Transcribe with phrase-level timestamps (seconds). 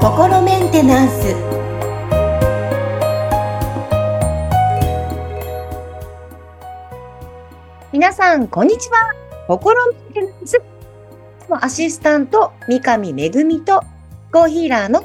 [0.00, 1.34] 心メンテナンス。
[7.92, 9.12] 皆さんこんにちは。
[9.48, 10.62] 心メンテナンス。
[11.50, 13.30] アシスタント三上恵
[13.60, 13.82] と
[14.32, 15.04] コーヒーラーの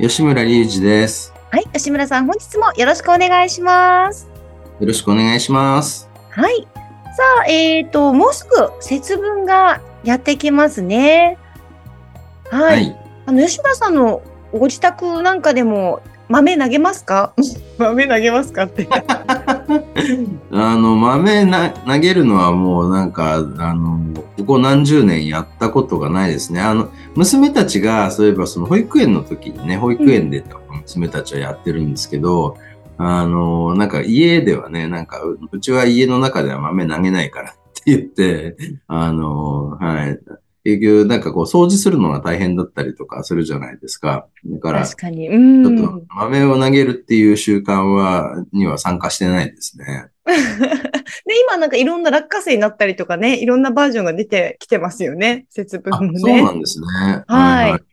[0.00, 1.34] 吉村隆二です。
[1.50, 4.28] はい吉村さん本日もよろしくお願いします。
[4.80, 6.08] よろしくお願いします。
[6.30, 6.66] はい
[7.18, 11.36] さあえっ、ともうすぐ節分がやってきますね
[12.48, 12.96] はい、はい。
[13.26, 17.32] あの吉村さんのご自宅なんかでも豆投げますか？
[17.76, 18.86] 豆投げますかって
[20.52, 23.98] あの、豆な投げるのはもうなんか、あの、
[24.36, 26.60] ここ何十年やったことがないですね。
[26.60, 30.44] あの、娘たちが、そういえばその保育園の時にね、保育園で
[30.82, 32.56] 娘たちはやってるんですけど、
[32.98, 38.56] あの、なんか家ではね、なんか、ううちは家の中では豆投げないからって言って、
[38.88, 40.18] あの、はい。
[40.64, 44.26] 結局、なんかこう、掃除するのが大変だったりとかするじゃないですか。
[44.44, 45.28] だから、確かに。
[45.28, 45.78] うん。
[45.78, 50.08] ちょっと豆を投げるっていう習慣は、には参加してないですね。
[50.26, 55.46] で、今なんかいろんな落花生になったりとかね、いろんなバージョンが出てきてますよね。
[55.50, 56.18] 節分あ、もね。
[56.18, 56.86] そうなんですね。
[57.28, 57.87] はい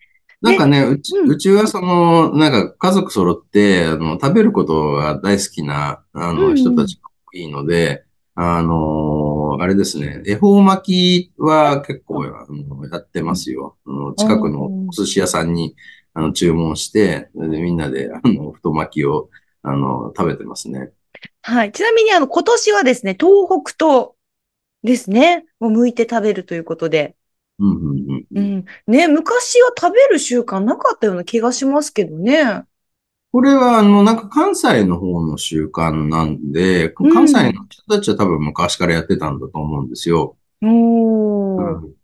[0.45, 13.77] なんかね、うち、うんうちはその、なんか家族揃って、あの、食べることが大好きな、あの、うんうん人たちが多いので、あの、あれですね、恵方巻きは結構、あの、やってますよ。
[13.85, 15.75] あの近くのお寿司屋さんに、
[16.13, 19.29] あの、注文して、でみんなで、あの、太巻きを、
[19.63, 20.91] あの、食べてますね。
[21.41, 21.71] はい。
[21.71, 24.09] ちなみにあの、今年はですね、東北東
[24.83, 27.15] ですね、を向いて食べるということで。
[27.59, 27.94] うんうんうんうん。
[28.87, 32.63] ね、昔は食べる習慣なかったような気がしますけどね。
[33.31, 40.37] これは、あの、なんか関西の方の習慣なんで、うん関西の人たちは多分昔からやってたんだと思うんですよ。
[40.61, 41.95] おー。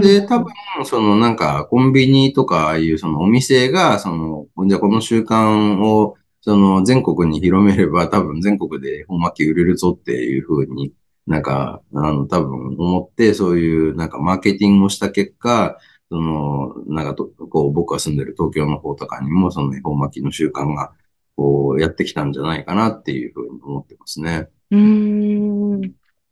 [0.00, 0.52] で、多分、
[0.84, 10.92] そのなんかコンビニとかああいうそのお店が、その、じゃあこの習慣を、その全国に広めれば多分全国で本巻き売れるぞっていうふうに
[11.26, 15.78] なんか、あの、多分思って、そういうなんかマーケティングをした結果、
[16.10, 20.92] その、なんかと、こう、僕が住んでる東京の方とかにも、その恵方巻きの習慣が、
[21.36, 24.48] こう、やってきたんじゃないかなっていうふうに思ってますね。
[24.72, 25.80] うーん。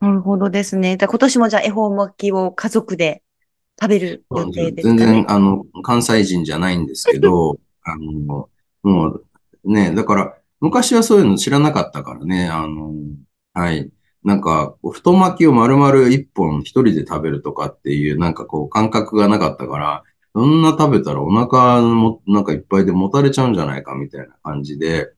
[0.00, 0.96] なるほどですね。
[0.96, 3.22] じゃあ今年もじゃあ恵方巻きを家族で
[3.80, 4.98] 食べる予定ですかね？
[4.98, 8.48] 全然、あの、関西人じゃないんですけど、 あの、
[8.82, 9.24] もう、
[9.64, 12.94] ね、だから、昔はそういうの知らなかったからね、あの、
[13.54, 13.90] はい。
[14.24, 20.02] なんか、太巻きを丸々一本一人で食べるとかっていう、なんかこう、感覚がなかったから、
[20.34, 25.12] そんな食べたらお腹も、なんかいっぱいでもたれちゃうんじゃないかみたいな感じで、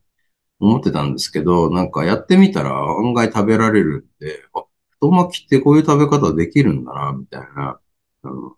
[0.59, 7.79] 思ってたんですけど、なんかやってみたら案外食べられるんで、あ、太巻きってこういう食べ方できるんだな、みたいな。
[8.23, 8.55] あの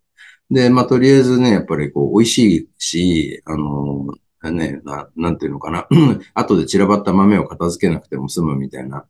[0.51, 4.13] で、まあ、とりあえずね、やっぱりこう、美味しいし、あの、
[4.51, 5.87] ね、な、なんていうのかな。
[6.35, 9.05] 後で散らばった豆を片付けなくても済むみたいな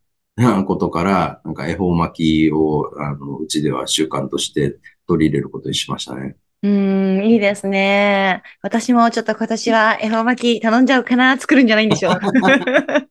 [0.65, 4.77] ことから、なんか恵方巻きを、あの、うちでは習慣として
[5.07, 6.35] 取り入れることにしましたね。
[6.63, 8.41] うーん、いいですね。
[8.61, 12.13] 私もちょっと今年は恵方巻き頼んじゃうかな、作るんじゃないんでしょう。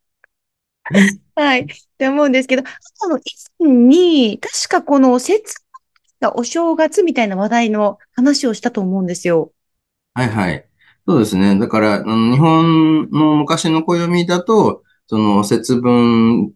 [1.35, 1.61] はい。
[1.63, 1.67] っ
[1.99, 3.23] て思うんですけど、あの、以
[3.59, 5.55] 前に、確かこの節
[6.21, 9.53] 分がお正月みたいな話題の話をしたと思うんですよ。
[10.15, 10.67] はいはい。
[11.07, 11.59] そうですね。
[11.59, 16.53] だから、あの日本の昔の暦だと、その節分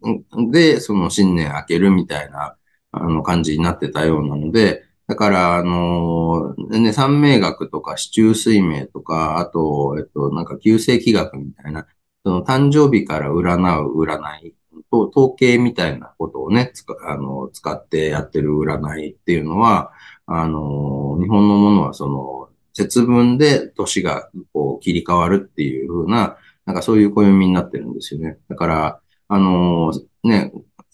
[0.51, 2.55] で、その新年明けるみたいな、
[2.91, 11.87] あの感じになってたようなので、だから、あの、ね、三名学とか四柱推命とか、あと、えっと、なんか旧世紀学みたいな、
[12.25, 14.53] その誕生日から占う占い
[14.91, 19.91] と、統計みたいなことをね、つかあの使ってやってる占いっていうのは、
[20.25, 28.37] あの、日本のものはその、節分で年がこう切り替わるっていう風な、なんかそういう暦になってるんですよね。
[28.49, 29.91] だから、あの
[30.23, 30.51] ね、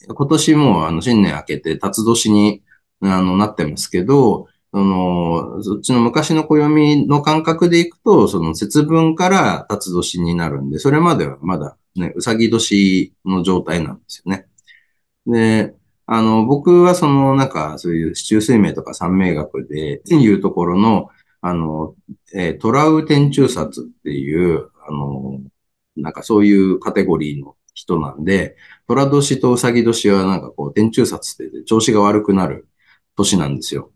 [0.08, 2.64] 今年もあの新年明けて辰年に
[3.02, 14.48] あのなってますけど、その、そっちの昔の暦の感覚でいくと、その節分から辰年になるんで、それまではまだね、うさぎ年の状態なんですよね。
[15.28, 15.76] で、
[16.06, 21.10] あの、僕はその、なんか、そういう四柱推命とか三名学でいうところの、
[21.42, 21.96] あの、
[22.34, 25.40] えートラウ天中殺っていう、あの、
[25.96, 28.56] なんかそういうカテゴリーの人なんで、
[28.88, 32.68] 虎年とうさぎ年はなんかこう、天中殺って調子が悪くなる
[33.16, 33.92] 年なんですよ。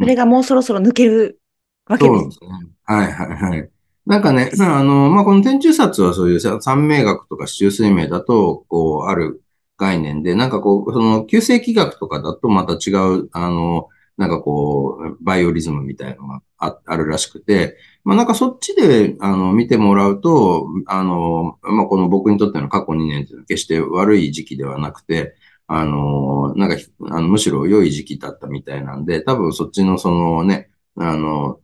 [0.00, 1.40] それがもうそろそろ抜ける
[1.86, 2.20] わけです。
[2.20, 2.70] そうですね。
[2.84, 3.70] はいはいはい。
[4.06, 9.40] なんかね、あの、まあ、この天中殺はそういう三名学とか四柱推命だと、こう、ある、
[9.76, 25.34] 概念で、なんかこう、その、旧世紀学とかだとまた違う、あの、なんかこう、バイオリズムみたいなのがああるらしくて、まあなんかそっちで、あの、見てもらうと、あの、まあこの僕にとっての過去2年っていうのは決して悪い時期ではなくて、
[25.66, 26.76] あの、なんか、
[27.10, 31.60] あのむしろ良い時期だったみたいなんで、多分そっちのそのね、あの、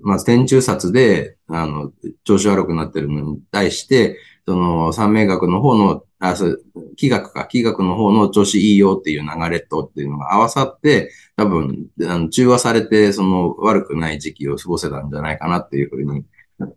[0.00, 1.92] まあ、天中札で、あの、
[2.24, 6.62] 調子悪くなってるのに対して、その、三名学の方の、あ、そう、
[6.96, 16.24] 気学か、気学の方の調子いいよっていう流れとっていうのが合わさって、多分、あの中和されて、その、悪くない時期を過ごせたんじゃないかなっていうふうに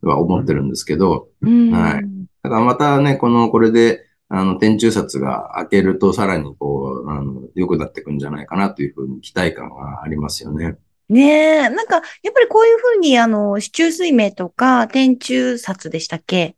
[0.02, 1.72] は思ってるんですけど、うん。
[1.72, 2.04] はい。
[2.42, 10.78] だからまたね、この、これで、あの、天中札が開けるとさらにこう、あの、良くなっていくんじゃないかなというふうに期待感がありますよね。
[11.10, 16.56] ねえ、なんか、やっぱりこういうふうに、あの、市中水明とか、天中札でしたっけ？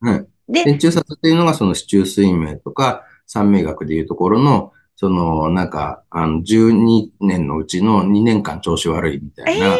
[0.00, 0.26] はい。
[0.52, 9.74] で、天中札っていうのがその市中水明とか、三名学でいうところの、その、なんか、あの、12年のうちの2年間調子悪いみたいな。
[9.74, 9.78] え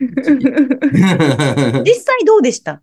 [0.00, 2.82] ー、実際どうでした？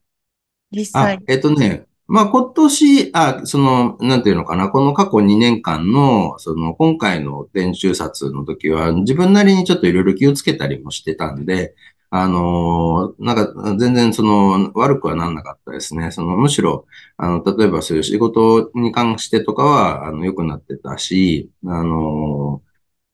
[0.71, 1.19] 実際。
[1.27, 11.75] えっとね、まあ今年、あ、その、なんていうのかな、この過去2年間の、その今回の電柱札の時は自分なりにちょっといろいろ気をつけたりもしてたんで、
[12.11, 16.11] あの、なんか全然その悪くはなんなかったですね。
[16.11, 22.63] そのむしろ、あの、例えばそういう仕事に関してとかは、あの、良くなってたし、あの、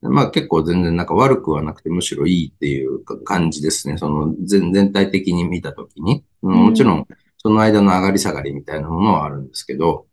[0.02, 3.98] まあ結構全然なんか悪くはなくてむしろいいっていう感じですね。
[3.98, 6.24] その全全体的に見たときに。
[6.42, 7.08] もちろん、
[7.38, 10.08] その間の上がり下がりみたいなものはあるんですけど、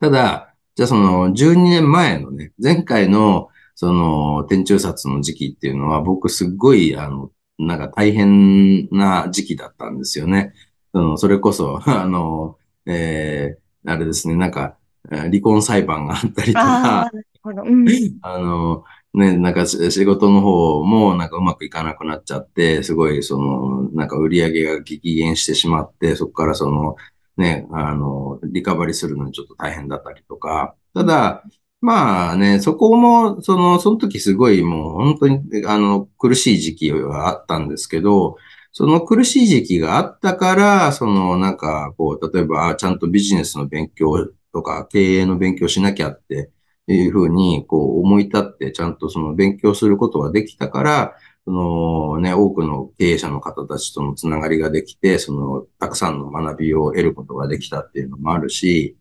[0.00, 10.54] ただ、じゃあその12年前のね、前回のその天中札の時期っていうのは僕すっごいあの、なんか大変な時期だったんですよね。
[10.92, 12.56] そのそれこそ、 あの、
[12.86, 14.76] えー、あれですね、なんか
[15.08, 17.10] 離婚裁判があったりとか、
[17.44, 17.86] うん、
[18.22, 18.84] あの、
[19.14, 26.96] ね、なんか仕事の方もなんかうまくいかなくなっちゃって、すごいその、なんか売り上げが激減してしまって、そこからその、
[27.36, 31.44] ね、あの、リカバリーするのにちょっと大変だったりとか、ただ、
[31.80, 38.36] まあね、そこも、その、その時すごいもう本当に、あの、苦しい時期はあったんですけど、
[38.72, 46.50] その苦しい時期があったから、その、なんか、こう、例えば、ちゃんとビジネスの勉強とか、経営の勉強しなきゃって
[46.88, 51.14] いうふうに、こう思い立ってちゃんとその勉強することができたから、
[51.44, 58.97] そのね、多くの経営者の方たちとのつながりができて、その、たくさんの学びを得ることができたっていうのもあるし、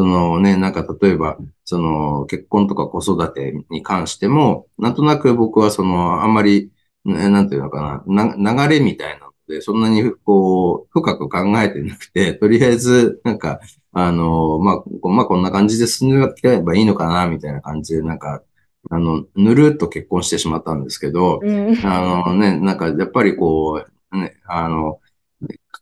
[0.00, 1.36] そのね、なんか例えば、
[1.66, 6.70] その結婚とか子育てに関しても、なんとなく僕はその、あんまり、
[7.04, 13.60] ね、なんていうのかな、な流れみたいなので、そんなにこう、深く考えてなくて、とりあえず、なんか、
[13.92, 18.42] あの、まあ、まあ、こんな感じで進んでいけばいいのかな、みたいな感じで、なんか、
[18.88, 24.98] あの、ぬるっと結婚してしまったんですけど、うん、あのね、なんか、やっぱりこう、ね、あの、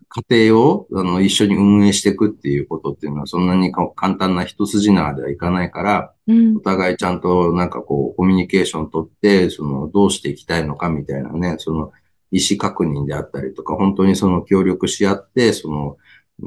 [0.09, 11.93] 家庭をあの一緒に運営していくっていうことっていうのはそんなに簡単な一筋縄ではいかないから、うん、お互いちゃんとなんかこうコミュニケーションをとって、そのどうしていきたいのかみたいなね、その
[12.31, 15.97] 意思確認であったりとか、本当にその協力し合って、その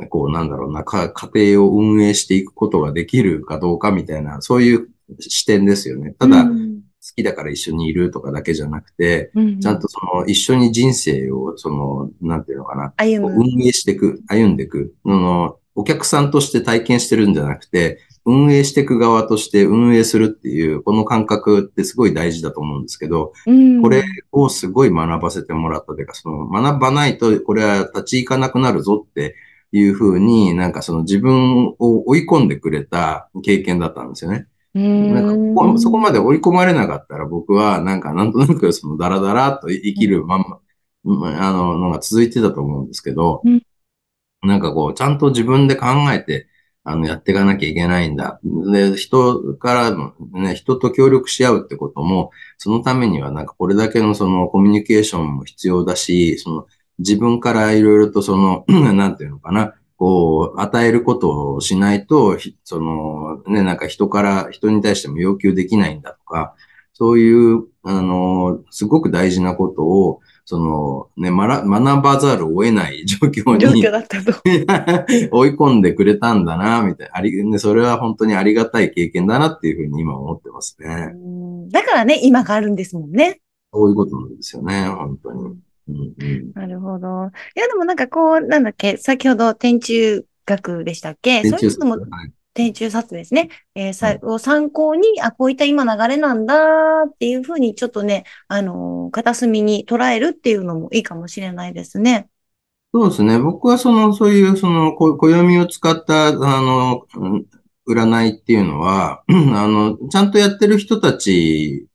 [0.10, 6.16] こうなんだろうな、家庭を運営していくことができるかどうかみたいな、そういう視点ですよね。
[6.18, 6.52] ただ、好
[7.16, 14.94] きだから一緒にいるとかだけじゃなくて、うん、ちゃんとその一緒に人生を、その、なんていうのかな、運営していく、歩んでいく。
[15.06, 29.36] のお客さんとして体験してるんじゃなくて、運営していく側として運営するっていう、この感覚ってすごい大事だと思うんですけど、うん、これをすごい学ばせてもらったというか、その学ばないとこれは立ち行かなくなるぞって
[29.72, 34.48] いうふうになんかその自分を追い込んでくれた経験だったんですよね。
[34.74, 40.46] なんかそこまで追い込まれなかったら僕はなんかなんとなくそのダラダラと生きるまん
[41.04, 43.42] ま、あの、のが続いてたと思うんですけど、
[44.44, 46.48] なんかこう、ちゃんと自分で考えて、
[46.84, 48.40] あの、やっていかなきゃいけないんだ。
[48.44, 66.56] で、人からの、ね、人と協力し合うってことも、そのためにはなんかこれだけのそのコミュニケーションも必要だし、その自分からいろいろとその、 なんていうのかな、こう、与えることをしないと、その、ね、なんか人から、人に対しても要求できないんだとか、
[66.94, 74.32] そういう、あの、すごく大事なことを、その、ね、学ばざるを得ない 状況に、状況だったと
[75.38, 77.18] 追い込んでくれたんだな、みたいな。
[77.18, 81.14] あり、ね、それは本当にありがたい経験だなっていうふうに今思ってますね。
[81.70, 83.40] だからね、今があるんですもんね。
[83.72, 85.58] そういうことなんですよね、本当に。
[86.54, 87.32] なるほど。
[87.56, 91.44] いや、でもなんかこう、なんだっけ、先ほど天中学でしたっけ？
[91.44, 92.06] そういうのも、
[92.54, 93.50] 天中札ですね。
[93.76, 102.30] えー、さ、を参考に、あ、こういった今流れなんだっていうふうに、ちょっとね、あのー片隅に捉えるっていうのもいいかもしれないですね。
[102.94, 103.40] そうですね。
[103.40, 107.46] 僕はその、そういう、その、こ暦を使った、あの、うん
[107.90, 111.88] 占いっていうのは、 あの、ちゃんとやってる人たち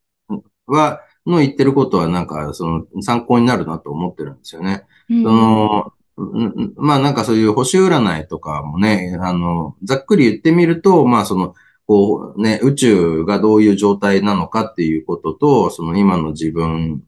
[0.65, 4.83] は、の言ってることは、なんか、その、参考になるなと思ってるんですよね。
[5.09, 11.53] うんその、うんまあなんかそういう星占いとかもね、あの、ざっくり言ってみると、まあその、
[11.85, 17.03] こうね、宇宙がどういう状態なのかっていうことと、その今の自分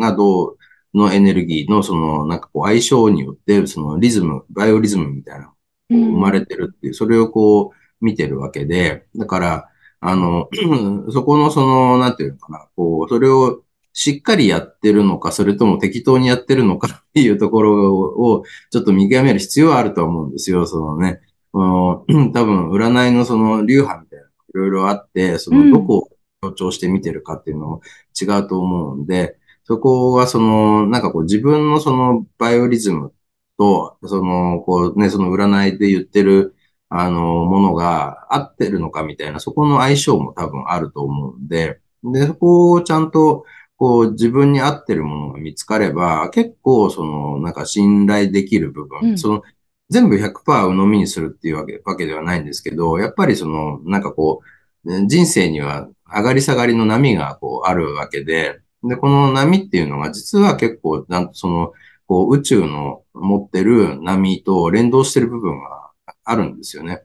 [0.00, 0.58] がどう
[0.94, 5.52] のエネルギーのそのなんかこう相性によって、そのリズム、バイオリズムみたいな
[5.90, 9.68] 生まれてるっていう、それをこう見てるわけで、だから、
[10.00, 10.48] あの、
[11.12, 13.63] そこのその、なんていうのかな、こう、それを
[13.94, 20.66] しっかりやってるのか、それとも適当にやってるのか っていうところを、ちょっと見極める必要はあると思うんですよ。
[20.66, 21.20] そのね、
[21.52, 26.08] この 多分占いのその流派みたいなのいろいろあって、そのどこを
[26.42, 27.80] 強調して見てるかっていうのも
[28.20, 33.12] 違うと思うんで、そこはその、なんかこう自分のそのバイオリズム
[33.58, 36.54] と、その、こうね、その占いで言ってる、
[36.88, 43.44] あの、ものが合ってるのかみたいな、そこの相性も多分あると思うんで、で、そこをちゃんと、
[43.76, 49.42] こう自分に合ってるものが見つかれば、結構その、なんか信頼できる部分、うんその、
[49.90, 54.40] 全部100%鵜呑みにするっていうわけ、わけではないんですけど、やっぱりその、なんかこ
[54.84, 61.72] う、ね人生には上がり下がりの波がこうあるわけで、で、この波っていうのが実は結構、なんとその、
[62.06, 65.90] こう宇宙の持ってる波と連動してる部分が
[66.24, 67.02] あるんですよね。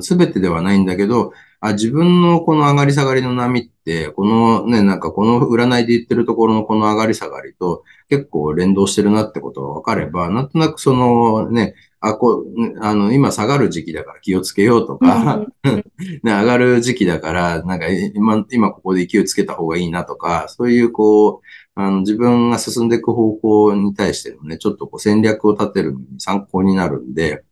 [0.00, 3.77] すべてではないんだけど、あ、自分のこの上がり下がりの波って、
[4.14, 12.46] このね、なんかこの占いで言ってるところのこの上がり下がりと結構連動してるなってことが分かれば、なんとなくそのね、あ、こう、
[12.80, 15.82] あの、今下がる時期だから気をつけようとか、 ね、
[16.22, 27.44] 上がる時期だから、なんか今、今ここで勢いつけた方がいいなとか、そういうこう、あの、自分が進んでいく方向に対してのね、ちょっとこう戦略を立てるのに参考になるんで、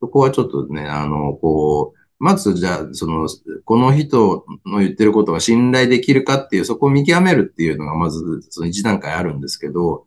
[0.00, 3.28] そこはちょっとね、あの、こう、まずじゃあ、その、
[3.64, 10.04] この人の言ってることが信頼できるかっていう、そこを見極めるっていうのがまず、その一段階あるんですけど、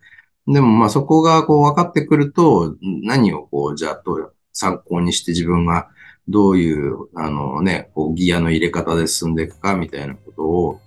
[0.47, 5.89] でもまあそこがこう分かってくると、何をこう、じゃあどう参考にして自分が
[6.27, 10.79] どういう、あのね、こうギアの入れ方で進んでいくかみたいなことを、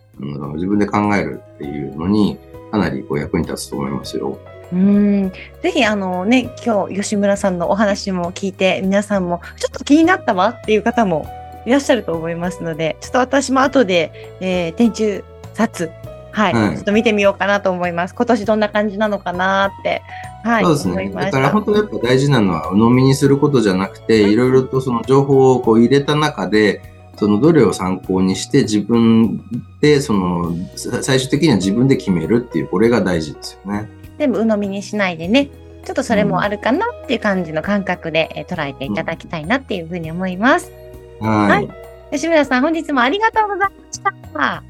[0.54, 2.38] 自分で考えるっていうのに、
[2.70, 4.38] かなりこう役に立つと思いますよ。
[4.72, 5.30] うん。
[5.62, 11.26] ぜひ、あのね、今日、吉村さんのお話も聞いて、皆さんも、ちょっと気になったわっていう方も
[11.66, 15.90] いらっしゃると思いますので、ちょっと私も後で、えー、天中札、
[16.32, 18.14] はい、はいちょっと見てみようかなと思います。
[18.14, 20.02] 今年どんな感じなのかなって、
[20.44, 21.10] はい、そうですね。
[21.10, 26.82] だから本当にやっぱ大事なのは、鵜呑みにすることじゃなくて、いろいろとその情報をこう入れた中で、
[27.16, 29.42] そのどれを参考にして自分
[29.80, 33.88] で、その、さ最終的には自分で決めるっていう、これが大事ですよね。
[34.18, 35.48] 全部鵜呑みにしないでね、
[35.86, 40.70] ちょっとそれもあるかなっていう感じの感覚で、えー捉えていただきたいなっていうふうに思います。
[40.70, 40.85] はい。
[41.20, 41.68] はい
[42.12, 44.14] 吉村さん、本日もありがとうございました。
[44.34, 44.62] あ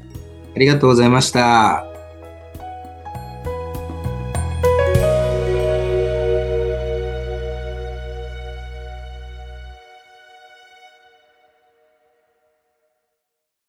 [0.55, 1.85] りがとうございました。